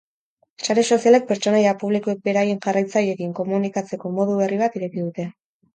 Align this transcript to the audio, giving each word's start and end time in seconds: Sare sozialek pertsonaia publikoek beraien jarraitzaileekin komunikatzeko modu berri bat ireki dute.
Sare 0.67 0.83
sozialek 0.95 1.27
pertsonaia 1.33 1.75
publikoek 1.83 2.25
beraien 2.31 2.63
jarraitzaileekin 2.67 3.39
komunikatzeko 3.43 4.17
modu 4.19 4.41
berri 4.45 4.63
bat 4.67 4.83
ireki 4.83 5.09
dute. 5.11 5.33